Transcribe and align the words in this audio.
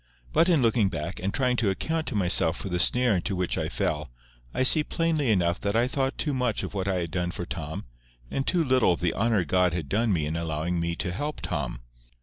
But, 0.33 0.49
in 0.49 0.63
looking 0.63 0.89
back, 0.89 1.19
and 1.19 1.31
trying 1.31 1.57
to 1.57 1.69
account 1.69 2.07
to 2.07 2.15
myself 2.15 2.57
for 2.57 2.69
the 2.69 2.79
snare 2.79 3.15
into 3.15 3.35
which 3.35 3.55
I 3.55 3.69
fell, 3.69 4.09
I 4.51 4.63
see 4.63 4.83
plainly 4.83 5.29
enough 5.29 5.61
that 5.61 5.75
I 5.75 5.87
thought 5.87 6.17
too 6.17 6.33
much 6.33 6.63
of 6.63 6.73
what 6.73 6.87
I 6.87 6.95
had 6.95 7.11
done 7.11 7.29
for 7.29 7.45
Tom, 7.45 7.85
and 8.31 8.47
too 8.47 8.63
little 8.63 8.93
of 8.93 8.99
the 8.99 9.13
honour 9.13 9.45
God 9.45 9.73
had 9.73 9.87
done 9.89 10.11
me 10.11 10.25
in 10.25 10.35
allowing 10.35 10.79
me 10.79 10.95
to 10.95 11.11
help 11.11 11.39
Tom. 11.41 11.81